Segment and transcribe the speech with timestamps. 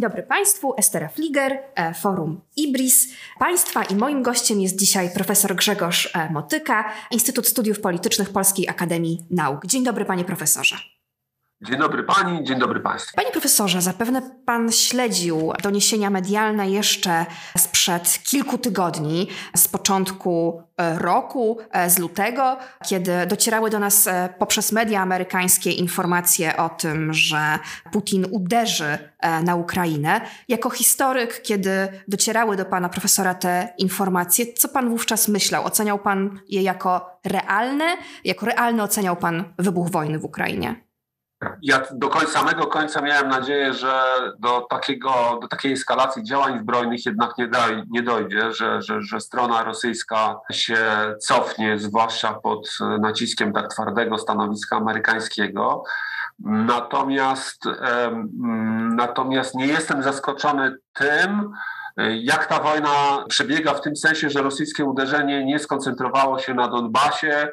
[0.00, 3.08] Dzień dobry Państwu, Estera Fliger, e, Forum Ibris.
[3.38, 9.18] Państwa i moim gościem jest dzisiaj profesor Grzegorz e, Motyka, Instytut Studiów Politycznych Polskiej Akademii
[9.30, 9.66] Nauk.
[9.66, 10.76] Dzień dobry Panie Profesorze.
[11.62, 13.16] Dzień dobry Pani, dzień dobry Państwu.
[13.16, 17.26] Panie profesorze, zapewne Pan śledził doniesienia medialne jeszcze
[17.58, 22.56] sprzed kilku tygodni, z początku e, roku, e, z lutego,
[22.86, 27.58] kiedy docierały do nas e, poprzez media amerykańskie informacje o tym, że
[27.92, 28.98] Putin uderzy
[29.42, 30.20] na Ukrainę.
[30.48, 35.64] Jako historyk, kiedy docierały do Pana profesora te informacje, co Pan wówczas myślał?
[35.64, 37.96] Oceniał Pan je jako realne?
[38.24, 40.89] Jako realny oceniał Pan wybuch wojny w Ukrainie?
[41.62, 44.02] Ja do samego końca miałem nadzieję, że
[44.38, 49.20] do, takiego, do takiej eskalacji działań zbrojnych jednak nie, daj, nie dojdzie, że, że, że
[49.20, 50.76] strona rosyjska się
[51.20, 52.68] cofnie, zwłaszcza pod
[53.00, 55.84] naciskiem tak twardego stanowiska amerykańskiego.
[56.44, 57.64] Natomiast,
[58.96, 61.52] natomiast nie jestem zaskoczony tym,
[62.08, 67.48] jak ta wojna przebiega w tym sensie, że rosyjskie uderzenie nie skoncentrowało się na Donbasie,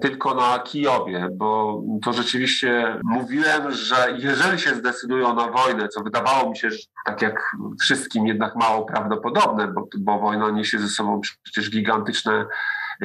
[0.00, 6.50] tylko na Kijowie, bo to rzeczywiście mówiłem, że jeżeli się zdecydują na wojnę, co wydawało
[6.50, 11.20] mi się, że tak jak wszystkim jednak mało prawdopodobne, bo, bo wojna niesie ze sobą
[11.42, 12.46] przecież gigantyczne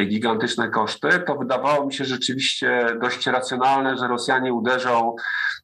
[0.08, 5.16] gigantyczne koszty, to wydawało mi się rzeczywiście dość racjonalne, że Rosjanie uderzą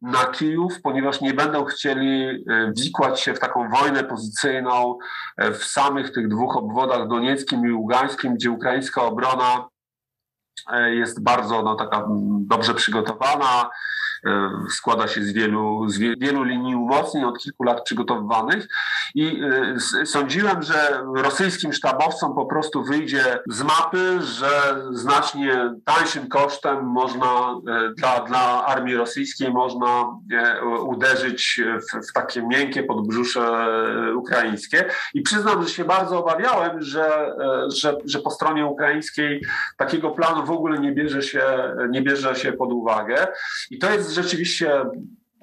[0.02, 4.98] na Kijów, ponieważ nie będą chcieli e, wikłać się w taką wojnę pozycyjną
[5.38, 9.79] e, w samych tych dwóch obwodach donieckim i ługańskim, gdzie ukraińska obrona E,
[10.92, 12.06] jest bardzo no, taka
[12.40, 13.70] dobrze przygotowana,
[14.19, 14.19] e,
[14.70, 18.68] składa się z wielu, z wielu linii umocnień od kilku lat przygotowywanych
[19.16, 19.42] i
[20.02, 24.50] e, sądziłem, że rosyjskim sztabowcom po prostu wyjdzie z mapy, że
[24.92, 27.56] znacznie tańszym kosztem można
[27.98, 30.20] dla, dla armii rosyjskiej można
[30.82, 33.68] uderzyć w, w takie miękkie podbrzusze
[34.16, 37.36] ukraińskie i przyznam, że się bardzo obawiałem, że,
[37.68, 39.42] że, że po stronie ukraińskiej
[39.78, 41.44] takiego planu w ogóle nie bierze się,
[41.90, 43.28] nie bierze się pod uwagę.
[43.72, 44.86] I to jest rzeczywiście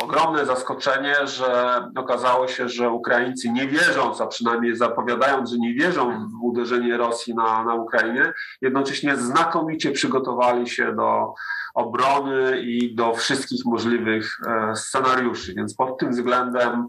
[0.02, 6.28] ogromne zaskoczenie, że okazało się, że Ukraińcy nie wierząc, a przynajmniej zapowiadając, że nie wierzą
[6.28, 8.32] w uderzenie Rosji na, na Ukrainę,
[8.62, 11.34] jednocześnie znakomicie przygotowali się do
[11.74, 15.54] obrony i do wszystkich możliwych e, scenariuszy.
[15.54, 16.88] Więc pod tym względem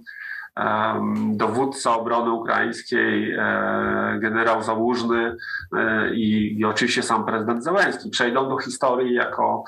[1.32, 5.36] dowódca obrony ukraińskiej, e, generał Załużny
[5.78, 9.64] e, i, i oczywiście sam prezydent Zełenski przejdą do historii jako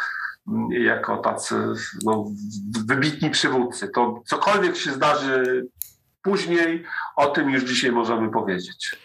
[0.70, 1.56] jako tacy
[2.06, 2.26] no,
[2.86, 3.88] wybitni przywódcy.
[3.88, 5.68] To cokolwiek się zdarzy
[6.22, 6.84] później,
[7.16, 8.96] o tym już dzisiaj możemy powiedzieć.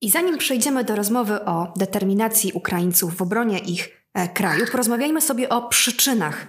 [0.00, 5.48] I zanim przejdziemy do rozmowy o determinacji Ukraińców w obronie ich e, kraju, porozmawiajmy sobie
[5.48, 6.46] o przyczynach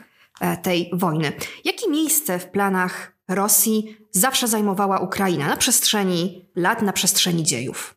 [0.63, 1.31] tej wojny.
[1.65, 7.95] Jakie miejsce w planach Rosji zawsze zajmowała Ukraina na przestrzeni lat, na przestrzeni dziejów?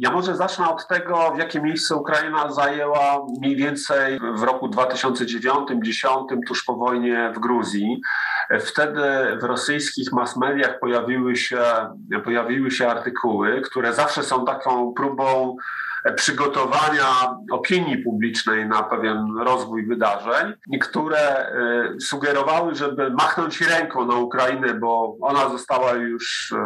[0.00, 6.26] Ja może zacznę od tego, w jakie miejsce Ukraina zajęła mniej więcej w roku 2009-2010,
[6.46, 8.00] tuż po wojnie w Gruzji.
[8.60, 9.02] Wtedy
[9.40, 11.62] w rosyjskich mass mediach pojawiły się,
[12.24, 15.56] pojawiły się artykuły, które zawsze są taką próbą
[16.14, 21.50] przygotowania opinii publicznej na pewien rozwój wydarzeń, które
[21.96, 26.56] y, sugerowały, żeby machnąć ręką na Ukrainę, bo ona została już y,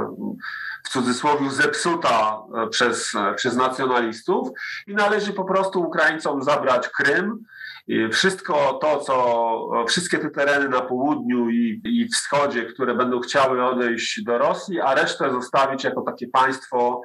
[0.85, 4.49] w cudzysłowie zepsuta y, przez, przez nacjonalistów
[4.87, 7.45] i należy po prostu Ukraińcom zabrać Krym.
[8.12, 14.23] Wszystko to, co, wszystkie te tereny na południu i, i wschodzie, które będą chciały odejść
[14.23, 17.03] do Rosji, a resztę zostawić jako takie państwo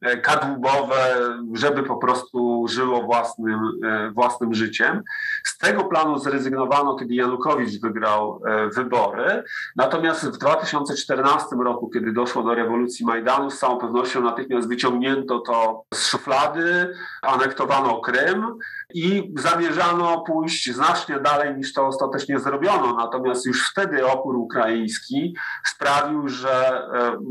[0.00, 1.16] E, kadłubowe,
[1.52, 5.02] żeby po prostu żyło własnym, e, własnym życiem.
[5.44, 9.42] Z tego planu zrezygnowano, kiedy Janukowicz wygrał e, wybory.
[9.76, 15.84] Natomiast w 2014 roku, kiedy doszło do rewolucji Majdanu, z całą pewnością natychmiast wyciągnięto to
[15.94, 18.58] z szuflady, anektowano Krym
[18.94, 22.96] i zamierzano pójść znacznie dalej niż to ostatecznie zrobiono.
[22.96, 26.82] Natomiast już wtedy opór ukraiński sprawił, że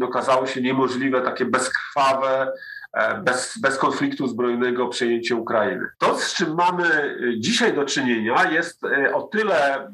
[0.04, 2.52] okazało się niemożliwe takie bezkrwawe
[2.94, 5.86] E, bez, bez konfliktu zbrojnego przejęcie Ukrainy.
[5.98, 9.88] To, z czym mamy dzisiaj do czynienia, jest e, o tyle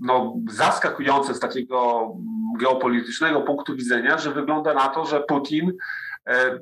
[0.00, 2.08] no, zaskakujące z takiego
[2.58, 5.74] geopolitycznego punktu widzenia, że wygląda na to, że Putin e,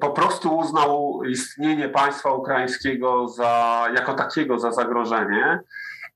[0.01, 5.61] po prostu uznał istnienie państwa ukraińskiego za, jako takiego za zagrożenie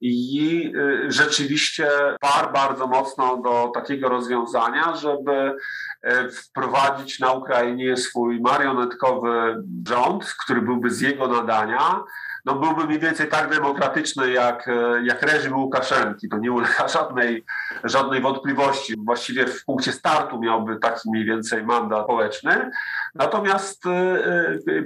[0.01, 0.73] i
[1.09, 1.89] rzeczywiście
[2.21, 5.57] par bardzo mocno do takiego rozwiązania, żeby
[6.05, 12.05] E, wprowadzić na Ukrainie swój marionetkowy rząd, który byłby z jego nadania,
[12.45, 14.71] no byłby mniej więcej tak demokratyczny jak,
[15.03, 16.29] jak reżim Łukaszenki.
[16.29, 17.45] To nie ulega żadnej,
[17.85, 18.95] żadnej wątpliwości.
[19.05, 22.71] Właściwie w punkcie startu miałby taki mniej więcej mandat społeczny.
[23.15, 23.83] Natomiast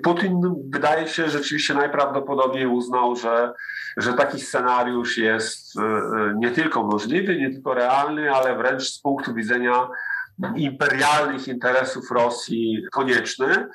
[0.02, 0.40] Putin
[0.72, 3.52] wydaje się rzeczywiście najprawdopodobniej uznał, że,
[3.96, 5.74] że taki scenariusz jest
[6.34, 9.88] nie tylko możliwy, nie tylko realny, ale wręcz z punktu widzenia
[10.56, 13.68] imperialnych interesów Rosji konieczny.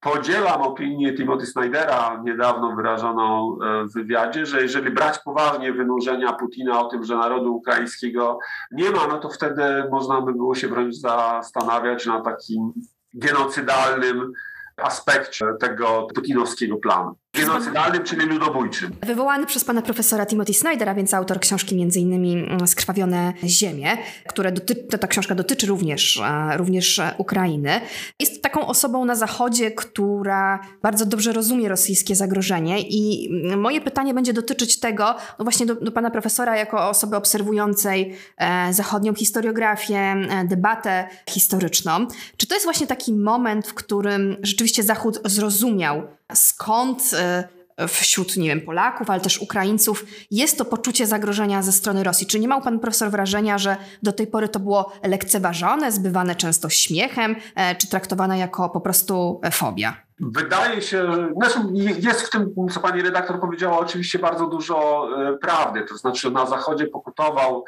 [0.00, 6.80] Podzielam opinię Timothy Snydera, niedawno wyrażoną e, w wywiadzie, że jeżeli brać poważnie wynurzenia Putina
[6.80, 8.38] o tym, że narodu ukraińskiego
[8.72, 12.72] nie ma, no to wtedy można by było się wręcz zastanawiać na takim
[13.14, 14.32] genocydalnym
[14.76, 17.16] aspekcie tego putinowskiego planu.
[17.34, 18.90] Genocydalnym, czyli ludobójczym.
[19.06, 22.12] Wywołany przez pana profesora Timothy Snydera, więc autor książki m.in.
[22.50, 23.98] Mm, Skrwawione ziemie,
[24.28, 27.80] które doty- ta książka dotyczy również, e, również Ukrainy.
[28.20, 34.14] Jest taką osobą na Zachodzie, która bardzo dobrze rozumie rosyjskie zagrożenie i mm, moje pytanie
[34.14, 39.98] będzie dotyczyć tego, no właśnie do, do pana profesora jako osoby obserwującej e, zachodnią historiografię,
[39.98, 42.06] e, debatę historyczną.
[42.36, 48.48] Czy to jest właśnie taki moment, w którym rzeczywiście Zachód zrozumiał, skąd y, wśród, nie
[48.48, 52.26] wiem, Polaków, ale też Ukraińców jest to poczucie zagrożenia ze strony Rosji.
[52.26, 56.68] Czy nie miał pan profesor wrażenia, że do tej pory to było lekceważone, zbywane często
[56.68, 59.96] śmiechem, e, czy traktowane jako po prostu e, fobia?
[60.20, 61.06] Wydaje się,
[61.36, 61.58] znaczy
[61.98, 65.82] jest w tym, co pani redaktor powiedziała, oczywiście bardzo dużo e, prawdy.
[65.88, 67.64] To znaczy na Zachodzie pokutował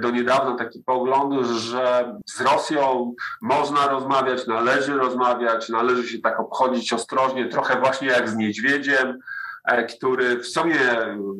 [0.00, 6.92] do niedawna taki pogląd, że z Rosją można rozmawiać, należy rozmawiać, należy się tak obchodzić
[6.92, 9.18] ostrożnie, trochę właśnie jak z niedźwiedziem,
[9.64, 10.80] e, który w sumie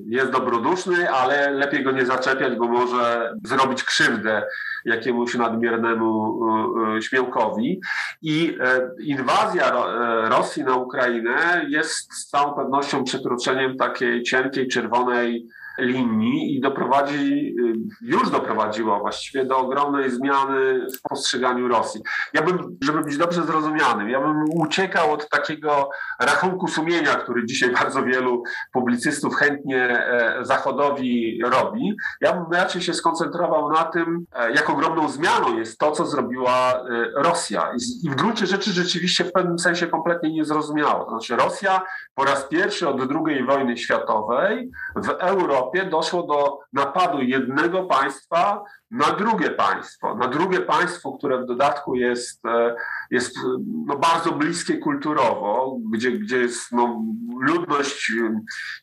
[0.06, 4.42] jest dobroduszny, ale lepiej go nie zaczepiać, bo może zrobić krzywdę
[4.84, 7.80] jakiemuś nadmiernemu e, e, śmiałkowi.
[8.22, 8.58] I
[9.00, 9.72] inwazja
[10.28, 15.46] Rosji na Ukrainę jest z całą pewnością przekroczeniem takiej cienkiej, czerwonej
[15.78, 17.72] linii i doprowadzi, y,
[18.02, 22.00] już doprowadziła właściwie do ogromnej zmiany w postrzeganiu Rosji.
[22.34, 25.90] Ja bym, żeby być dobrze zrozumianym, ja bym uciekał od takiego
[26.20, 31.96] rachunku sumienia, który dzisiaj bardzo wielu publicystów chętnie e, Zachodowi robi.
[32.20, 36.72] Ja bym raczej się skoncentrował na tym, e, jak ogromną zmianą jest to, co zrobiła
[36.72, 37.72] e, Rosja.
[38.04, 41.04] I w gruncie rzeczy rzeczywiście w pewnym sensie kompletnie niezrozumiało.
[41.04, 41.82] To znaczy Rosja
[42.14, 48.64] po raz pierwszy od II wojny światowej w Europie Europie doszło do napadu jednego państwa
[48.90, 52.74] na drugie państwo, na drugie państwo, które w dodatku jest, e,
[53.10, 53.36] jest
[53.86, 57.02] no, bardzo bliskie kulturowo, gdzie, gdzie jest no,
[57.40, 58.12] ludność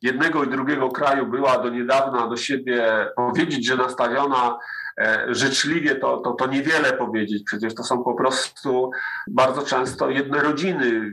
[0.01, 4.57] jednego i drugiego kraju była do niedawna do siebie powiedzieć, że nastawiona
[4.97, 7.43] e, życzliwie, to, to, to niewiele powiedzieć.
[7.45, 8.91] Przecież to są po prostu
[9.27, 11.11] bardzo często jedne rodziny,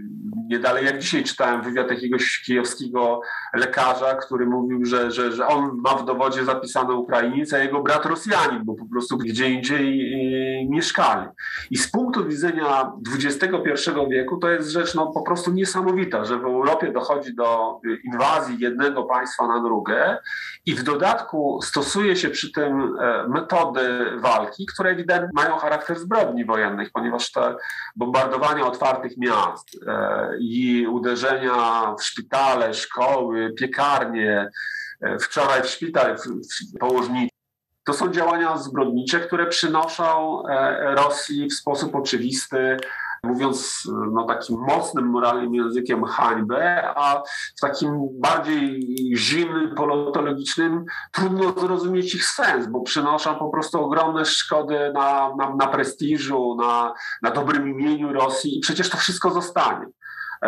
[0.51, 3.21] nie dalej jak dzisiaj czytałem wywiad jakiegoś kijowskiego
[3.55, 8.07] lekarza, który mówił, że, że, że on ma w dowodzie zapisane Ukrainiec, a jego brat
[8.07, 10.13] Rosjanin, bo po prostu gdzie indziej
[10.63, 11.29] e, mieszkali.
[11.71, 13.47] I z punktu widzenia XXI
[14.11, 19.03] wieku to jest rzecz no, po prostu niesamowita, że w Europie dochodzi do inwazji jednego
[19.03, 20.19] państwa na drugie
[20.67, 26.45] i w dodatku stosuje się przy tym e, metody walki, które ewidentnie mają charakter zbrodni
[26.45, 27.57] wojennych, ponieważ te
[27.97, 34.49] bombardowania otwartych miast e, i uderzenia w szpitale, szkoły, piekarnie,
[35.01, 37.35] e, wczoraj w szpital w położniczy.
[37.85, 42.77] To są działania zbrodnicze, które przynoszą e, Rosji w sposób oczywisty
[43.25, 47.23] mówiąc no, takim mocnym moralnym językiem hańbę, a
[47.57, 48.81] w takim bardziej
[49.17, 55.67] zimnym, politologicznym trudno zrozumieć ich sens, bo przynoszą po prostu ogromne szkody na, na, na
[55.67, 59.87] prestiżu, na, na dobrym imieniu Rosji i przecież to wszystko zostanie.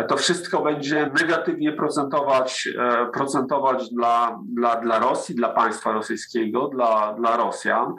[0.03, 7.13] To wszystko będzie negatywnie procentować, e, procentować dla, dla, dla Rosji, dla państwa rosyjskiego, dla,
[7.13, 7.93] dla Rosjan.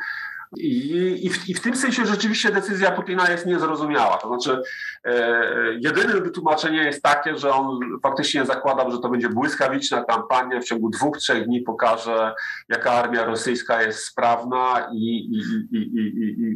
[0.57, 4.17] I, i, w, I, w, tym sensie rzeczywiście decyzja Putina jest niezrozumiała.
[4.17, 4.62] To znaczy,
[5.05, 10.64] e, jedyne wytłumaczenie jest takie, że on faktycznie zakładał, że to będzie błyskawiczna kampania, w
[10.64, 12.35] ciągu dwóch, trzech dni pokaże,
[12.69, 15.31] jaka armia rosyjska jest sprawna i,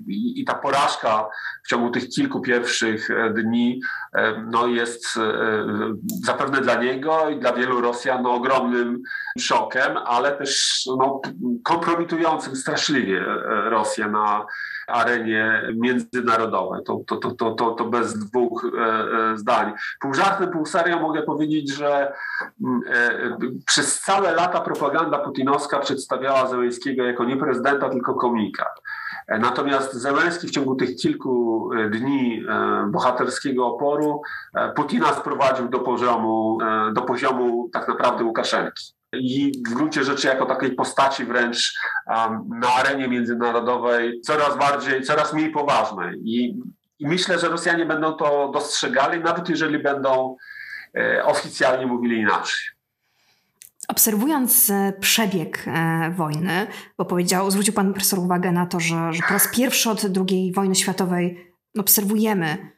[0.09, 1.29] i, i ta porażka
[1.65, 3.81] w ciągu tych kilku pierwszych e, dni
[4.15, 5.23] e, no, jest e,
[6.25, 9.03] zapewne dla niego i dla wielu Rosjan no, ogromnym
[9.39, 11.21] szokiem, ale też no,
[11.65, 13.25] kompromitującym straszliwie
[13.65, 14.47] Rosję na
[14.87, 16.85] arenie międzynarodowej.
[16.85, 18.67] To, to, to, to, to bez dwóch
[19.35, 19.73] zdań.
[20.01, 22.13] Pół żartem, pół serio mogę powiedzieć, że
[22.65, 22.81] mm,
[23.67, 28.67] przez całe lata propaganda putinowska przedstawiała Zełenskiego jako nie prezydenta, tylko komika.
[29.29, 32.47] Natomiast Zełenski w ciągu tych kilku dni
[32.91, 34.23] bohaterskiego oporu
[34.77, 36.59] Putina sprowadził do poziomu,
[36.93, 41.75] do poziomu tak naprawdę Łukaszenki i w gruncie rzeczy jako takiej postaci wręcz
[42.07, 46.21] um, na arenie międzynarodowej coraz bardziej, coraz mniej poważnej.
[46.25, 46.61] I,
[46.99, 50.37] I, myślę, że Rosjanie będą to dostrzegali, nawet jeżeli będą
[50.97, 52.61] e, oficjalnie mówili inaczej.
[53.89, 56.67] Obserwując e, przebieg e, wojny,
[56.99, 60.53] bo powiedział, zwrócił pan profesor uwagę na to, że, że po raz pierwszy od II
[60.53, 62.73] wojny światowej obserwujemy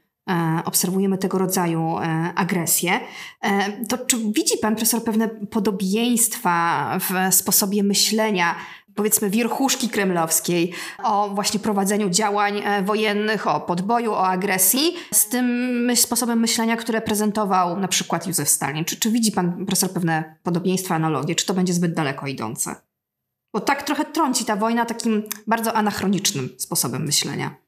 [0.64, 3.00] obserwujemy tego rodzaju e, agresję,
[3.40, 8.54] e, to czy widzi pan profesor pewne podobieństwa w sposobie myślenia
[8.94, 10.72] powiedzmy wierchuszki kremlowskiej
[11.04, 17.80] o właśnie prowadzeniu działań wojennych, o podboju, o agresji z tym sposobem myślenia, które prezentował
[17.80, 18.84] na przykład Józef Stalin.
[18.84, 21.34] Czy, czy widzi pan profesor pewne podobieństwa, analogie?
[21.34, 22.74] Czy to będzie zbyt daleko idące?
[23.52, 27.63] Bo tak trochę trąci ta wojna takim bardzo anachronicznym sposobem myślenia.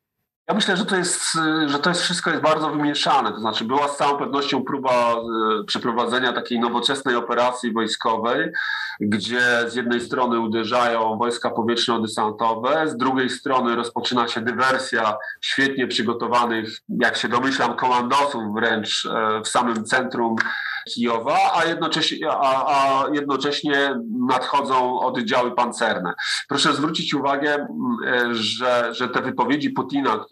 [0.48, 1.22] Ja myślę, że to jest,
[1.66, 3.32] że to jest wszystko jest bardzo wymieszane.
[3.32, 8.52] To znaczy była z całą pewnością próba e, przeprowadzenia takiej nowoczesnej operacji wojskowej,
[9.00, 16.68] gdzie z jednej strony uderzają wojska powietrzno-desantowe, z drugiej strony rozpoczyna się dywersja świetnie przygotowanych,
[16.88, 20.36] jak się domyślam, komandosów wręcz e, w samym centrum
[20.88, 26.14] Kijowa, a jednocześnie, a, a jednocześnie nadchodzą oddziały pancerne.
[26.48, 27.66] Proszę zwrócić uwagę,
[28.30, 30.24] że, że te wypowiedzi Putina,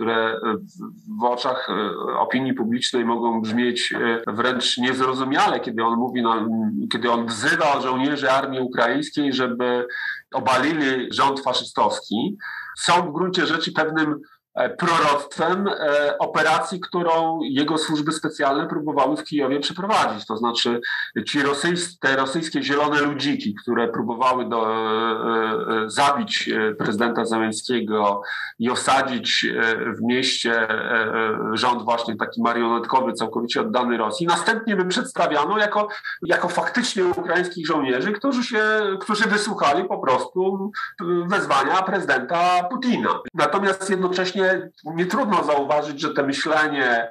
[1.20, 6.22] w oczach e, opinii publicznej mogą brzmieć e, wręcz niezrozumiale, kiedy on mówi,
[6.92, 9.86] kiedy on wzywa żołnierzy armii ukraińskiej, żeby
[10.34, 12.36] obalili rząd faszystowski,
[12.78, 14.33] są w gruncie rzeczy pewnym E,
[14.78, 20.26] proroctwem e, operacji, którą jego służby specjalne próbowały w Kijowie przeprowadzić.
[20.26, 20.80] To znaczy
[21.26, 28.22] ci rosyjscy, te rosyjskie zielone ludziki, które próbowały do, e, zabić prezydenta Załęckiego
[28.58, 29.46] i osadzić
[29.98, 30.68] w mieście
[31.52, 35.88] rząd właśnie taki marionetkowy, całkowicie oddany Rosji, następnie by przedstawiano jako,
[36.22, 38.62] jako faktycznie ukraińskich żołnierzy, którzy, się,
[39.00, 40.72] którzy wysłuchali po prostu
[41.26, 43.20] wezwania prezydenta Putina.
[43.34, 47.08] Natomiast jednocześnie nie, nie trudno zauważyć, że to myślenie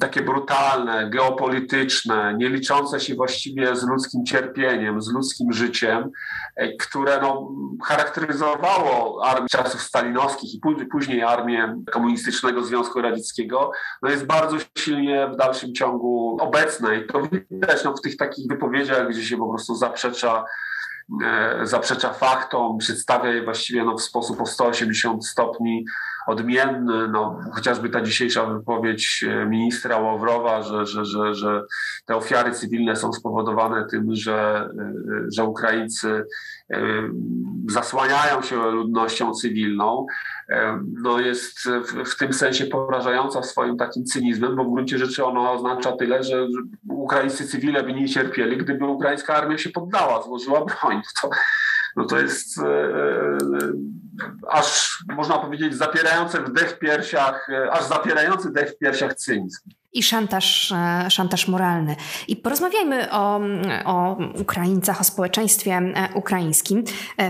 [0.00, 6.10] takie brutalne, geopolityczne, nie liczące się właściwie z ludzkim cierpieniem, z ludzkim życiem,
[6.56, 7.52] e, które no,
[7.84, 10.60] charakteryzowało armię czasów stalinowskich i
[10.90, 13.70] później armię komunistycznego Związku Radzieckiego,
[14.02, 16.98] no jest bardzo silnie w dalszym ciągu obecne.
[16.98, 20.44] I to widać no, w tych takich wypowiedziach, gdzie się po prostu zaprzecza
[21.24, 25.84] e, zaprzecza faktom, przedstawia je właściwie no, w sposób o 180 stopni
[26.26, 27.08] odmienny.
[27.08, 31.62] No, chociażby ta dzisiejsza wypowiedź e, ministra Ławrowa, że, że, że, że
[32.06, 34.92] te ofiary cywilne są spowodowane tym, że, e,
[35.32, 36.24] że Ukraińcy
[36.70, 36.78] e,
[37.68, 40.06] zasłaniają się ludnością cywilną,
[41.02, 45.52] no jest w, w, tym sensie porażająca swoim takim cynizmem, bo w gruncie rzeczy ono
[45.52, 46.46] oznacza tyle, że
[46.88, 51.02] ukraińscy cywile by nie cierpieli, gdyby ukraińska armia się poddała, złożyła broń.
[51.22, 51.30] To,
[51.96, 52.60] no to jest
[54.50, 60.02] aż można powiedzieć zapierające wdech w piersiach, e, aż zapierający dech w piersiach cynizm i
[60.02, 60.72] szantaż,
[61.08, 61.96] szantaż moralny.
[62.28, 63.40] I porozmawiajmy o,
[63.84, 65.80] o Ukraińcach, o społeczeństwie
[66.14, 66.84] ukraińskim.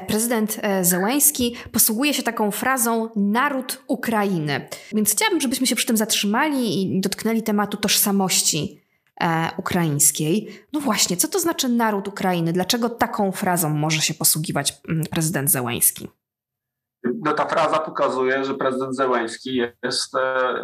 [0.07, 4.69] Prezydent Zełęński posługuje się taką frazą naród Ukrainy.
[4.93, 8.81] Więc chciałabym, żebyśmy się przy tym zatrzymali i dotknęli tematu tożsamości
[9.21, 10.65] e, ukraińskiej.
[10.73, 12.53] No właśnie, co to znaczy naród Ukrainy?
[12.53, 14.75] Dlaczego taką frazą może się posługiwać
[15.11, 16.09] prezydent Zełański?
[17.27, 20.55] No ta fraza pokazuje, że prezydent Zełański jest e,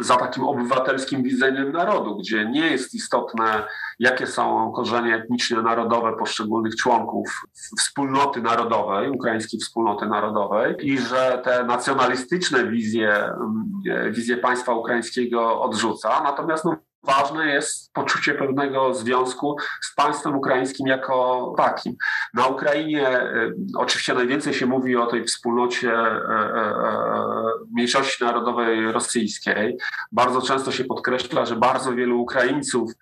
[0.00, 3.66] za takim obywatelskim widzeniem narodu, gdzie nie jest istotne,
[3.98, 7.42] jakie są korzenie etniczne, narodowe poszczególnych członków
[7.78, 13.30] wspólnoty narodowej, ukraińskiej wspólnoty narodowej i że te nacjonalistyczne wizje,
[14.10, 16.20] wizje państwa ukraińskiego odrzuca.
[16.22, 21.96] Natomiast no, ważne jest poczucie pewnego związku z państwem ukraińskim jako takim.
[22.34, 26.20] Na Ukrainie y, oczywiście najwięcej się mówi o tej wspólnocie y, y,
[27.72, 29.76] mniejszości narodowej rosyjskiej.
[30.12, 32.92] Bardzo często się podkreśla, że bardzo wielu Ukraińców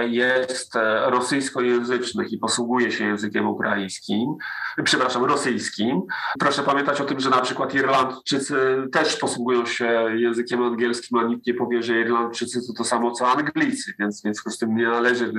[0.00, 0.74] jest
[1.06, 4.36] rosyjskojęzycznych i posługuje się językiem ukraińskim,
[4.84, 6.02] przepraszam, rosyjskim.
[6.38, 8.56] Proszę pamiętać o tym, że na przykład Irlandczycy
[8.92, 13.28] też posługują się językiem angielskim, a nikt nie powie, że Irlandczycy to to samo co
[13.28, 15.32] Anglicy, więc, więc z tym nie należy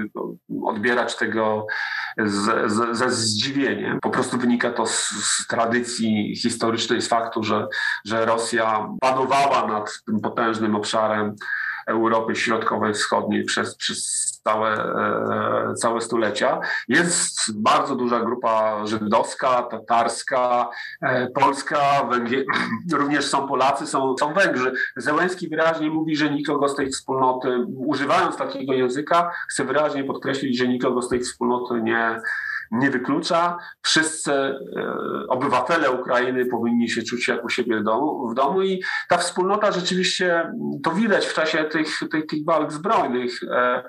[0.64, 1.68] odbierać tego
[2.18, 4.00] z, ze zdziwieniem.
[4.00, 7.68] Po prostu wynika to z, z tradycji historycznej, z faktu, że,
[8.06, 11.36] że Rosja panowała nad tym potężnym obszarem
[11.88, 14.74] Europy Środkowej, Wschodniej przez, przez całe,
[15.70, 16.60] e, całe stulecia.
[16.88, 20.70] Jest bardzo duża grupa żydowska, tatarska,
[21.02, 21.80] e, polska,
[22.94, 24.74] również są Polacy, są, są Węgrzy.
[24.98, 30.68] Zełenski wyraźnie mówi, że nikogo z tej wspólnoty, używając takiego języka, chce wyraźnie podkreślić, że
[30.68, 32.20] nikogo z tej wspólnoty nie,
[32.74, 33.58] nie wyklucza.
[33.82, 34.58] Wszyscy e,
[35.28, 39.72] obywatele Ukrainy powinni się czuć jak u siebie w domu, w domu i ta wspólnota
[39.72, 40.52] rzeczywiście,
[40.84, 43.84] to widać w czasie tych, tych, tych walk zbrojnych, e,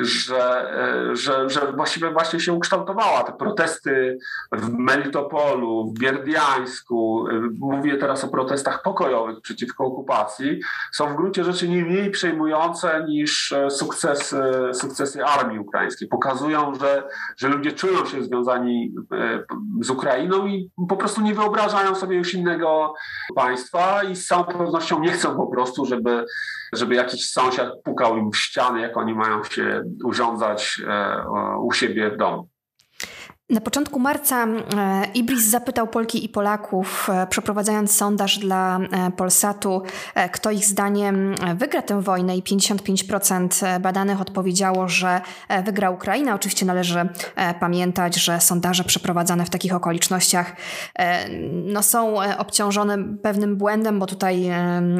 [0.00, 3.24] że, e, że, że właściwie właśnie się ukształtowała.
[3.24, 4.18] Te protesty
[4.52, 7.24] w Melitopolu, w Bierdiańsku,
[7.58, 10.60] mówię teraz o protestach pokojowych przeciwko okupacji,
[10.92, 16.08] są w gruncie rzeczy nie mniej przejmujące niż sukcesy, sukcesy armii ukraińskiej.
[16.08, 17.02] Pokazują, że,
[17.36, 19.44] że ludzie czują się związani e,
[19.80, 22.94] z Ukrainą i po prostu nie wyobrażają sobie już innego
[23.34, 26.24] państwa i z całą pewnością nie chcą po prostu, żeby,
[26.72, 31.24] żeby jakiś sąsiad pukał im w ściany, jak oni mają się urządzać e,
[31.60, 32.48] u siebie w domu.
[33.50, 39.82] Na początku marca e, Ibris zapytał Polki i Polaków, e, przeprowadzając sondaż dla e, Polsatu,
[40.32, 45.20] kto ich zdaniem wygra tę wojnę i 55% badanych odpowiedziało, że
[45.64, 46.34] wygra Ukraina.
[46.34, 47.08] Oczywiście należy
[47.60, 50.56] pamiętać, że sondaże przeprowadzane w takich okolicznościach
[51.50, 54.50] no, są obciążone pewnym błędem, bo tutaj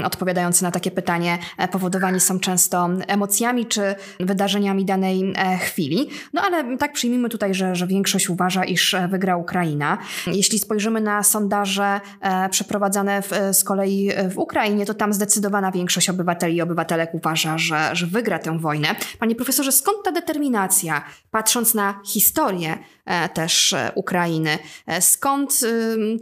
[0.05, 1.39] odpowiadający na takie pytanie
[1.73, 6.11] powodowani są często emocjami czy wydarzeniami danej chwili.
[6.33, 9.99] No ale tak przyjmijmy tutaj, że, że większość uważa, iż wygra Ukraina.
[10.27, 16.11] Jeśli spojrzymy na sondaże e, przeprowadzane w, z kolei w Ukrainie, to tam zdecydowana większość
[16.11, 18.89] obywateli i obywatelek uważa, że, że wygra tę wojnę.
[19.19, 24.59] Panie profesorze, skąd ta determinacja, patrząc na historię e, też e, Ukrainy?
[25.01, 25.61] Skąd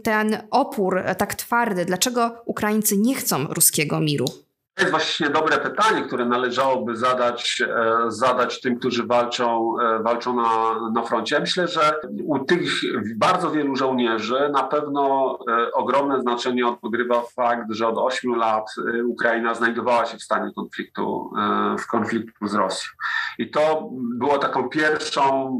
[0.03, 1.85] ten opór tak twardy?
[1.85, 4.46] Dlaczego Ukraińcy nie chcą ruskiego miru?
[4.77, 10.35] To jest właśnie dobre pytanie, które należałoby zadać, e, zadać tym, którzy walczą, e, walczą
[10.35, 11.35] na, na froncie.
[11.35, 11.93] Ja myślę, że
[12.23, 12.69] u tych
[13.15, 19.53] bardzo wielu żołnierzy na pewno e, ogromne znaczenie odgrywa fakt, że od 8 lat Ukraina
[19.53, 21.31] znajdowała się w stanie konfliktu,
[21.79, 22.91] w konfliktu z Rosją.
[23.39, 25.57] I to było taką pierwszą,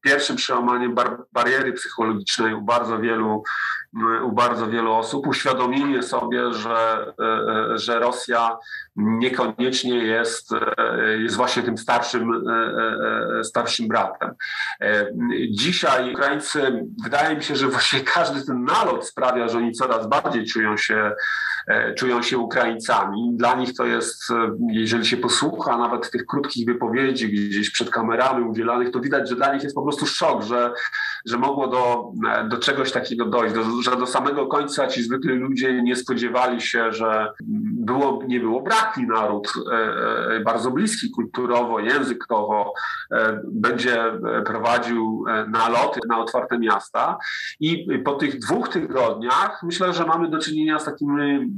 [0.00, 3.42] pierwszym przełamaniem bar bariery psychologicznej u bardzo wielu
[4.22, 8.58] u bardzo wielu osób, uświadomienie sobie, że, e, że Rosja
[8.96, 10.50] niekoniecznie jest,
[11.18, 12.44] jest właśnie tym starszym,
[13.42, 14.30] starszym bratem.
[15.50, 20.46] Dzisiaj Ukraińcy, wydaje mi się, że właśnie każdy ten nalot sprawia, że oni coraz bardziej
[20.46, 21.12] czują się
[21.96, 23.30] czują się Ukraińcami.
[23.36, 24.24] Dla nich to jest,
[24.68, 29.54] jeżeli się posłucha nawet tych krótkich wypowiedzi gdzieś przed kamerami udzielanych, to widać, że dla
[29.54, 30.72] nich jest po prostu szok, że,
[31.26, 32.12] że mogło do,
[32.48, 36.92] do czegoś takiego dojść, do, że do samego końca ci zwykli ludzie nie spodziewali się,
[36.92, 37.32] że
[37.80, 39.76] było, nie było bratni naród, e,
[40.36, 42.72] e, bardzo bliski kulturowo, językowo,
[43.12, 44.04] e, będzie
[44.46, 47.18] prowadził naloty na otwarte miasta.
[47.60, 51.52] I po tych dwóch tygodniach myślę, że mamy do czynienia z takimi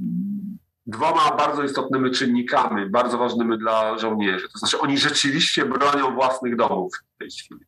[0.87, 4.49] dwoma bardzo istotnymi czynnikami, bardzo ważnymi dla żołnierzy.
[4.53, 7.61] To znaczy, oni rzeczywiście bronią własnych domów w tej chwili.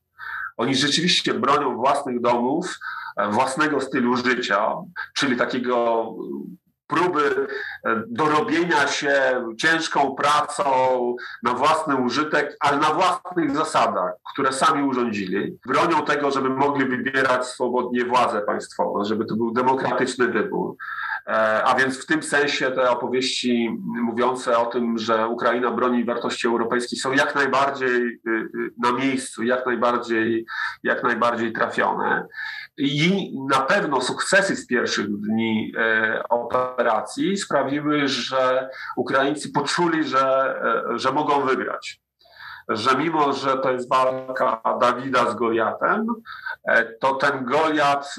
[0.56, 2.78] Oni rzeczywiście bronią własnych domów,
[3.30, 4.74] własnego stylu życia,
[5.14, 6.06] czyli takiego
[6.86, 7.46] próby
[7.84, 10.64] e, dorobienia się ciężką pracą
[11.42, 15.58] na własny użytek, ale na własnych zasadach, które sami urządzili.
[15.66, 20.76] Bronią tego, żeby mogli wybierać swobodnie władzę państwową, żeby to był demokratyczny wybór.
[21.26, 26.46] E, a więc w tym sensie te opowieści mówiące o tym, że Ukraina broni wartości
[26.46, 30.46] europejskich są jak najbardziej y, y, na miejscu, jak najbardziej,
[30.82, 32.26] jak najbardziej trafione.
[32.76, 40.54] I na pewno sukcesy z pierwszych dni e, operacji sprawiły, że Ukraińcy poczuli, że,
[40.94, 42.04] e, że mogą wygrać
[42.68, 46.06] że mimo, że to jest walka Dawida z Goliatem,
[46.68, 48.14] e, to ten Goliat,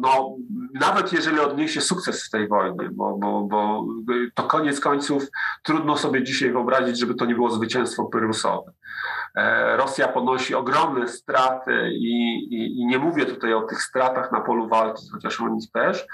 [0.00, 0.36] no,
[0.74, 3.86] nawet jeżeli odniesie sukces w tej wojnie, bo, bo, bo
[4.34, 5.26] to koniec końców
[5.62, 8.72] trudno sobie dzisiaj wyobrazić, żeby to nie było zwycięstwo pyrrusowe.
[9.76, 14.68] Rosja ponosi ogromne straty i, i, i nie mówię tutaj o tych stratach na polu
[14.68, 16.06] walki, chociaż o nich też,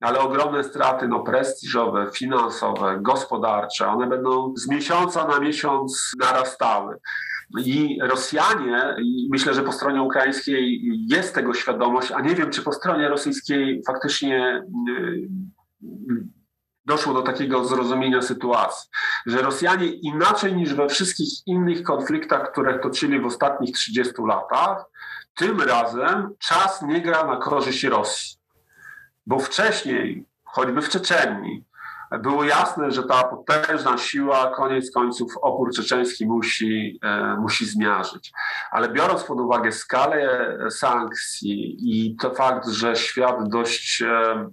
[0.00, 6.98] ale ogromne straty no, prestiżowe, finansowe, gospodarcze, one będą z miesiąca na miesiąc narastały.
[7.64, 12.62] I Rosjanie, i myślę, że po stronie ukraińskiej jest tego świadomość, a nie wiem, czy
[12.62, 15.28] po stronie rosyjskiej faktycznie y,
[16.88, 18.90] doszło do takiego zrozumienia sytuacji,
[19.26, 24.84] że Rosjanie inaczej niż we wszystkich innych konfliktach, które toczyli w ostatnich 30 latach,
[25.34, 28.38] tym razem czas nie gra na korzyść Rosji.
[29.26, 31.64] Bo wcześniej, choćby w Czeczenii,
[32.22, 38.32] było jasne, że ta potężna siła koniec końców opór czeczeński musi, e, musi zmiażyć.
[38.70, 44.48] Ale biorąc pod uwagę skalę sankcji i to fakt, że świat dość e,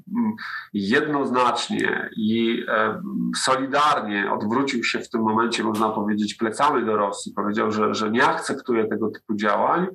[0.73, 3.01] jednoznacznie i e,
[3.43, 8.25] solidarnie odwrócił się w tym momencie, można powiedzieć, plecami do Rosji, powiedział, że, że nie
[8.25, 9.87] akceptuje tego typu działań,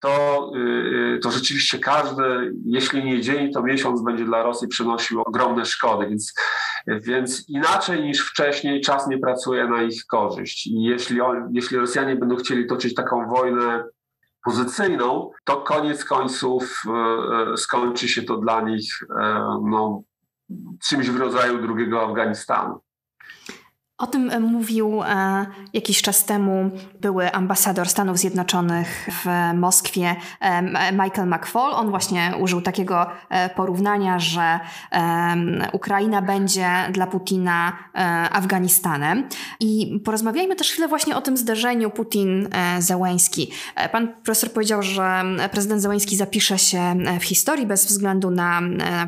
[0.00, 0.58] to, y,
[1.16, 6.06] y, to rzeczywiście każdy, jeśli nie dzień, to miesiąc będzie dla Rosji przynosił ogromne szkody.
[6.08, 6.34] Więc,
[6.86, 10.66] więc inaczej niż wcześniej czas nie pracuje na ich korzyść.
[10.66, 13.84] I jeśli, on, jeśli Rosjanie będą chcieli toczyć taką wojnę
[14.44, 16.82] pozycyjną, to koniec końców
[17.52, 18.92] y, skończy się to dla nich
[19.62, 20.02] no,
[20.88, 22.85] czymś w rodzaju drugiego Afganistanu.
[23.98, 30.92] O tym e, mówił e, jakiś czas temu były ambasador Stanów Zjednoczonych w Moskwie, e,
[30.92, 31.72] Michael McFall.
[31.72, 34.60] On właśnie użył takiego e, porównania, że
[34.92, 37.98] e, Ukraina będzie dla Putina e,
[38.32, 39.28] Afganistanem.
[39.60, 43.50] I porozmawiajmy też chwilę właśnie o tym zderzeniu Putin-Zełęński.
[43.92, 48.60] Pan profesor powiedział, że prezydent Zełęński zapisze się w historii bez względu na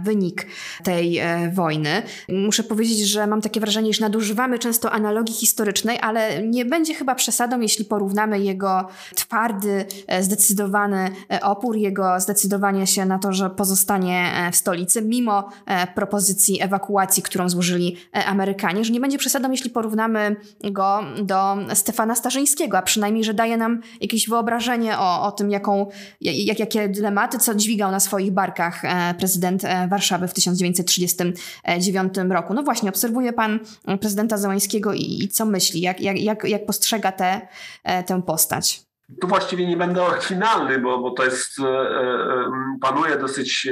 [0.03, 0.47] wynik
[0.85, 1.21] tej
[1.53, 2.03] wojny.
[2.29, 6.95] Muszę powiedzieć, że mam takie wrażenie, że nadużywamy często często analogii historycznej, ale nie będzie
[6.95, 13.33] chyba przesadą, jeśli porównamy jego twardy, e, zdecydowany e, opór, jego zdecydowanie się na to,
[13.33, 15.49] że pozostanie e, w stolicy, mimo
[15.95, 22.79] propozycji ewakuacji, którą złożyli Amerykanie, że nie będzie przesadą, jeśli porównamy go do Stefana Starzyńskiego,
[22.79, 25.87] a przynajmniej, że daje nam jakieś wyobrażenie o, o tym, jaką,
[26.21, 28.83] jak, jakie dylematy, co dźwigał na swoich barkach
[29.19, 32.55] prezydent Warszawy w 1939 roku.
[32.55, 33.61] No właśnie, obserwuje pan
[34.01, 34.39] prezydenta
[34.75, 37.49] I, i co myśli, jak, jak, jak, jak postrzega tę
[37.85, 38.89] e, tę postać?
[39.21, 42.51] Tu właściwie nie będę oryginalny, bo, bo to jest, e, e,
[42.81, 43.69] panuje dosyć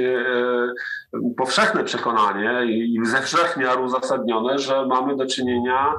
[1.36, 5.94] powszechne przekonanie i ze wszech miar uzasadnione, że mamy do czynienia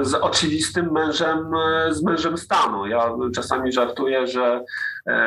[0.00, 1.50] z oczywistym mężem,
[1.90, 2.86] z mężem stanu.
[2.86, 4.64] Ja czasami żartuję, że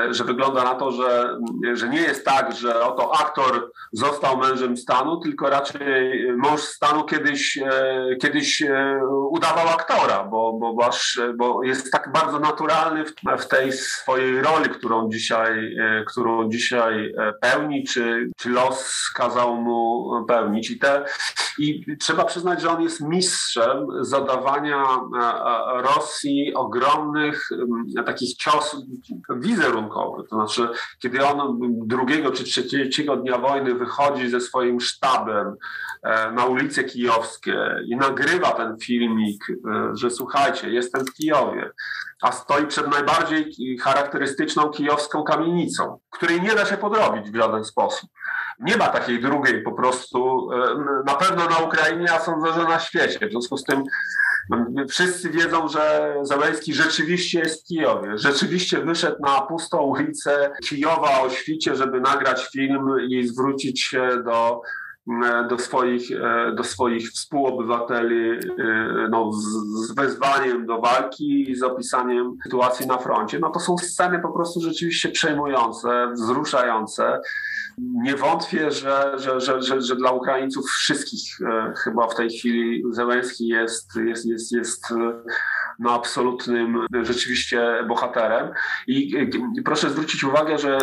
[0.09, 1.37] że wygląda na to, że,
[1.73, 7.57] że nie jest tak, że oto aktor został mężem stanu, tylko raczej mąż stanu kiedyś,
[7.57, 10.89] e, kiedyś e, udawał aktora, bo, bo,
[11.35, 13.05] bo jest tak bardzo naturalny
[13.39, 15.75] w tej swojej roli, którą dzisiaj,
[16.07, 20.71] którą dzisiaj pełni, czy, czy los kazał mu pełnić.
[20.71, 21.05] I, te,
[21.59, 24.85] I trzeba przyznać, że on jest mistrzem zadawania
[25.73, 27.49] Rosji ogromnych
[28.05, 28.79] takich ciosów,
[29.29, 30.23] wizerunek wizerunkowy.
[30.27, 35.55] To znaczy, kiedy on drugiego czy trzeciego dnia wojny wychodzi ze swoim sztabem
[36.03, 37.55] e, na ulice kijowskie
[37.85, 41.71] i nagrywa ten filmik, e, że słuchajcie, jestem w Kijowie,
[42.21, 48.09] a stoi przed najbardziej charakterystyczną kijowską kamienicą, której nie da się podrobić w żaden sposób.
[48.59, 52.79] Nie ma takiej drugiej po prostu, e, na pewno na Ukrainie, a sądzę, że na
[52.79, 53.27] świecie.
[53.27, 53.83] W związku z tym
[54.89, 58.17] Wszyscy wiedzą, że Załęski rzeczywiście jest w Kijowie.
[58.17, 64.61] Rzeczywiście wyszedł na pustą ulicę Kijowa o świcie, żeby nagrać film i zwrócić się do
[65.49, 66.09] do swoich,
[66.55, 68.39] do swoich współobywateli
[69.09, 69.43] no, z,
[69.87, 73.39] z wezwaniem do walki i z opisaniem sytuacji na froncie.
[73.39, 77.19] No to są sceny po prostu rzeczywiście przejmujące, wzruszające
[77.77, 82.83] nie wątpię, że, że, że, że, że dla Ukraińców wszystkich e, chyba w tej chwili
[82.91, 85.23] Zełenski jest, jest, jest, jest e,
[85.79, 88.49] no, absolutnym rzeczywiście bohaterem.
[88.87, 89.29] I,
[89.65, 90.77] proszę zwrócić uwagę, że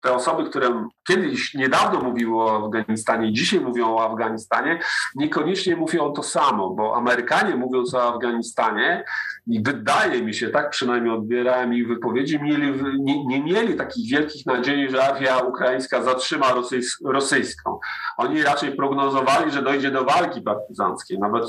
[0.00, 4.78] te osoby, które kiedyś niedawno mówiły o Afganistanie, dzisiaj mówią o Afganistanie,
[5.14, 9.04] niekoniecznie mówią to samo, bo Amerykanie mówiąc o Afganistanie,
[9.48, 14.46] i wydaje mi się, tak przynajmniej odbierałem ich wypowiedzi, mieli, nie, nie mieli takich wielkich
[14.46, 16.46] nadziei, że armia ukraińska zatrzyma
[17.04, 17.78] rosyjską.
[18.16, 21.18] Oni raczej prognozowali, że dojdzie do walki partyzanckiej.
[21.18, 21.44] Nawet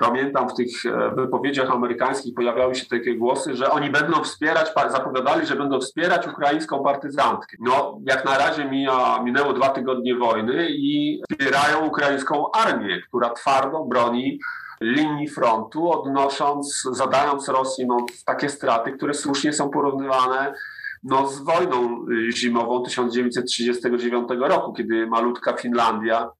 [0.00, 5.46] pamiętam w tych e, wypowiedziach amerykańskich pojawiały się takie głosy, że oni będą wspierać, zapowiadali,
[5.46, 7.56] że będą wspierać ukraińską partyzantkę.
[7.60, 13.84] No, jak na razie mija, minęło dwa tygodnie wojny i wspierają ukraińską armię, która twardo
[13.84, 14.38] broni
[14.80, 20.54] linii frontu, odnosząc, zadając Rosji no, takie straty, które słusznie są porównywane
[21.02, 26.30] no, z wojną zimową 1939 roku, kiedy malutka Finlandia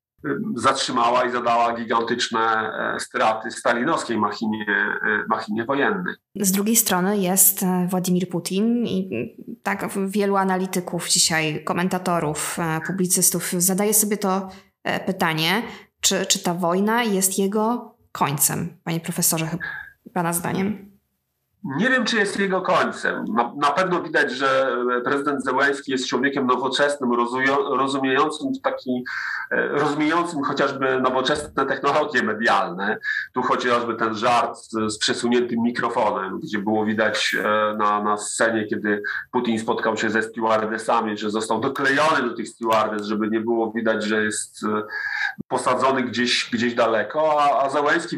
[0.54, 6.14] zatrzymała i zadała gigantyczne e, straty stalinowskiej machinie, e, machinie wojennej.
[6.35, 9.11] Z drugiej strony jest e, Władimir Putin i
[9.62, 12.56] tak wielu analityków dzisiaj, komentatorów,
[12.87, 14.48] publicystów zadaje sobie to
[15.06, 15.62] pytanie,
[16.00, 19.48] czy, czy ta wojna jest jego końcem, panie profesorze,
[20.14, 20.89] pana zdaniem?
[21.64, 23.25] Nie wiem, czy jest jego końcem.
[23.25, 27.12] Na, na, pewno widać, że prezydent Zełenski jest człowiekiem nowoczesnym,
[27.70, 29.05] rozumiejącym taki,
[29.51, 32.99] e, rozumiejącym chociażby nowoczesne technologie medialne.
[33.33, 37.42] Tu chociażby ten żart z, z przesuniętym mikrofonem, gdzie było widać e,
[37.79, 43.07] na, na scenie, kiedy Putin spotkał się ze stewardesami, że został doklejony do tych stewardes,
[43.07, 44.83] żeby nie było widać, że jest e,
[45.49, 47.68] posadzony gdzieś, gdzieś daleko, a, a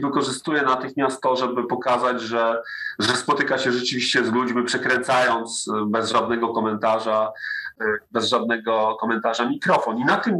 [0.00, 2.62] wykorzystuje natychmiast to, żeby pokazać, że,
[2.98, 7.32] że spotyka się rzeczywiście z ludźmi, przekręcając e, bez żadnego komentarza,
[7.80, 9.98] e, bez żadnego komentarza mikrofon.
[9.98, 10.38] I na tym,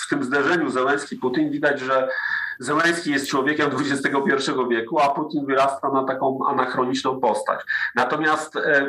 [0.00, 2.08] w tym zderzeniu Zełenski-Putin widać, że
[2.58, 7.60] Zełenski jest człowiekiem XXI wieku, a Putin wyrasta na taką anachroniczną postać.
[7.94, 8.86] Natomiast e,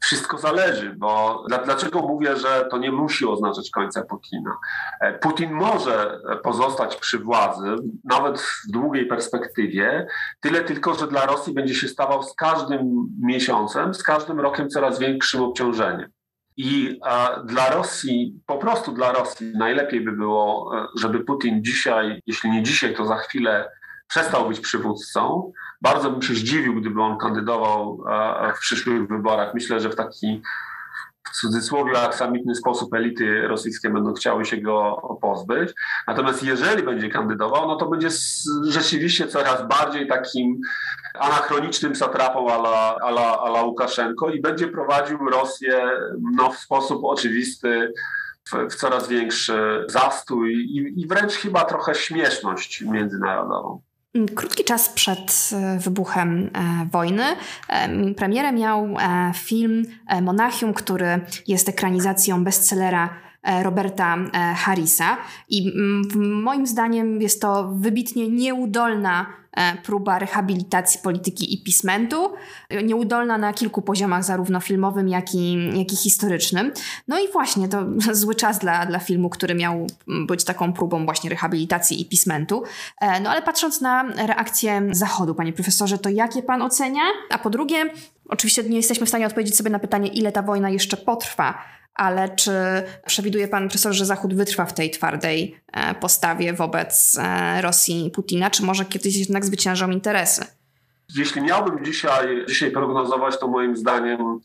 [0.00, 4.56] wszystko zależy, bo dlaczego mówię, że to nie musi oznaczać końca Putina?
[5.00, 10.06] E, Putin może pozostać przy władzy, nawet w długiej perspektywie,
[10.40, 14.98] tyle tylko, że dla Rosji będzie się stawał z każdym miesiącem, z każdym rokiem coraz
[14.98, 16.10] większym obciążeniem.
[16.56, 22.22] I a, dla Rosji, po prostu dla Rosji, najlepiej by było, e, żeby Putin dzisiaj,
[22.26, 23.70] jeśli nie dzisiaj, to za chwilę
[24.08, 25.52] przestał być przywódcą.
[25.80, 29.54] Bardzo bym się zdziwił, gdyby on kandydował e, w przyszłych wyborach.
[29.54, 30.42] Myślę, że w taki
[31.32, 35.72] w cudzysłowie aksamitny sposób elity rosyjskie będą chciały się go pozbyć.
[36.06, 38.08] Natomiast jeżeli będzie kandydował, no to będzie
[38.62, 40.60] rzeczywiście coraz bardziej takim
[41.14, 45.90] anachronicznym satrapą ala, ala, ala Łukaszenko i będzie prowadził Rosję
[46.36, 47.92] no, w sposób oczywisty
[48.48, 53.87] w, w coraz większy zastój i, i wręcz chyba trochę śmieszność międzynarodową.
[54.34, 57.24] Krótki czas przed e, wybuchem e, wojny
[57.68, 58.96] e, premierem miał
[59.34, 59.82] film
[60.22, 63.08] Monachium, który jest ekranizacją bestsellera
[63.62, 64.16] Roberta
[64.56, 65.16] Harrisa.
[65.48, 69.47] I mm, moim zdaniem jest to wybitnie nieudolna E,
[69.82, 72.32] próba rehabilitacji polityki i pismentu,
[72.84, 76.72] nieudolna na kilku poziomach, zarówno filmowym, jak i, jak i historycznym.
[77.08, 81.30] No i właśnie to zły czas dla, dla filmu, który miał być taką próbą właśnie
[81.30, 82.62] rehabilitacji i pismentu.
[83.00, 87.02] E, no ale patrząc na reakcję Zachodu, panie profesorze, to jakie pan ocenia?
[87.30, 87.84] A po drugie,
[88.28, 92.28] oczywiście nie jesteśmy w stanie odpowiedzieć sobie na pytanie, ile ta wojna jeszcze potrwa ale
[92.28, 92.52] czy
[93.06, 98.10] przewiduje pan profesor, że Zachód wytrwa w tej twardej e, postawie wobec e, Rosji i
[98.10, 100.57] Putina, czy może kiedyś jednak zwyciężą interesy?
[101.16, 104.40] Jeśli miałbym dzisiaj, dzisiaj prognozować, to moim zdaniem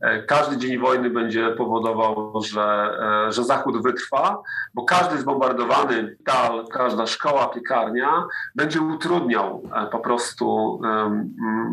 [0.00, 2.90] E, każdy dzień wojny będzie powodował, że,
[3.26, 4.42] e, że Zachód wytrwa,
[4.74, 10.80] bo każdy zbombardowany tal, każda szkoła, piekarnia będzie utrudniał e, po prostu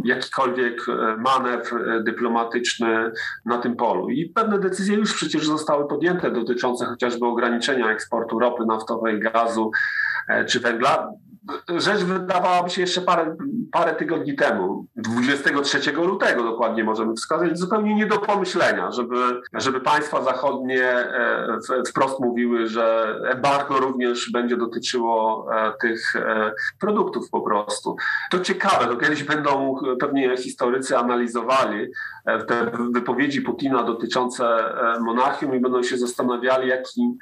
[0.03, 0.85] jakikolwiek
[1.17, 3.11] manewr dyplomatyczny
[3.45, 4.09] na tym polu.
[4.09, 9.71] I pewne decyzje już przecież zostały podjęte dotyczące chociażby ograniczenia eksportu ropy naftowej, gazu
[10.47, 11.11] czy węgla
[11.77, 13.35] rzecz wydawałaby się jeszcze parę,
[13.71, 20.23] parę tygodni temu, 23 lutego dokładnie możemy wskazać, zupełnie nie do pomyślenia, żeby, żeby państwa
[20.23, 27.95] zachodnie e, wprost mówiły, że embargo również będzie dotyczyło e, tych e, produktów po prostu.
[28.31, 31.87] To ciekawe, to kiedyś będą pewnie historycy analizowali
[32.47, 37.17] te wypowiedzi Putina dotyczące monarchium i będą się zastanawiali, jaki,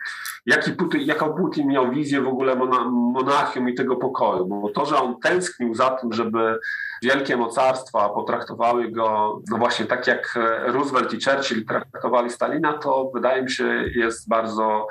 [0.46, 2.56] jaki Putin, jaką Putin miał wizję w ogóle
[2.92, 6.60] monarchium i tego pokoju, bo to, że on tęsknił za tym, żeby
[7.04, 13.44] wielkie mocarstwa potraktowały go no właśnie tak jak Roosevelt i Churchill traktowali Stalina, to wydaje
[13.44, 14.88] mi się jest bardzo,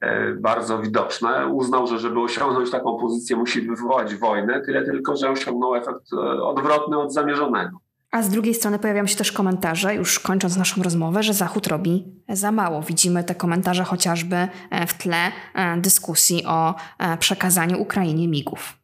[0.00, 1.46] e, bardzo widoczne.
[1.46, 6.42] Uznał, że żeby osiągnąć taką pozycję musi wywołać wojnę, tyle tylko, że osiągnął efekt e,
[6.42, 7.87] odwrotny od zamierzonego.
[8.10, 12.04] A z drugiej strony pojawiają się też komentarze, już kończąc naszą rozmowę, że Zachód robi
[12.28, 12.82] za mało.
[12.82, 14.36] Widzimy te komentarze chociażby
[14.70, 15.32] e, w tle
[15.78, 16.74] dyskusji o
[17.18, 18.77] przekazaniu Ukrainie migów.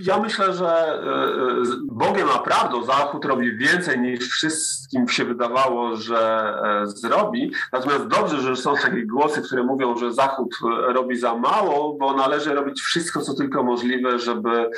[0.00, 5.96] Ja myślę, że e, e, Bogiem a prawdą Zachód robi więcej niż wszystkim się wydawało,
[5.96, 7.52] że e, zrobi.
[7.72, 12.54] Natomiast dobrze, że są takie głosy, które mówią, że Zachód robi za mało, bo należy
[12.54, 14.70] robić wszystko, co tylko możliwe, żeby,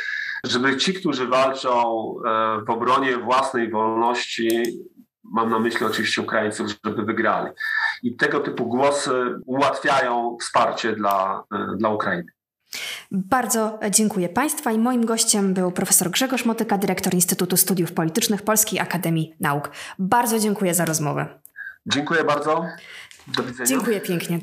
[0.45, 2.15] żeby ci, którzy walczą
[2.67, 4.49] w obronie własnej wolności,
[5.25, 7.51] mam na myśli oczywiście Ukraińców, żeby wygrali.
[8.03, 9.13] I tego typu głosy
[9.47, 11.45] ułatwiają wsparcie dla,
[11.77, 12.36] dla Ukrainy.
[13.11, 18.81] Bardzo dziękuję Państwa i moim gościem był profesor Grzegorz Motyka, dyrektor Instytutu Studiów Politycznych Polskiej
[18.81, 19.71] Akademii Nauk.
[19.99, 21.27] Bardzo dziękuję za rozmowę.
[21.87, 22.67] Dziękuję bardzo.
[23.37, 23.67] Do widzenia.
[23.67, 24.39] Dziękuję pięknie.